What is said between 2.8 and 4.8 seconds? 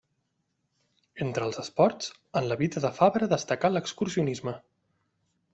de Fabra destacà l'excursionisme.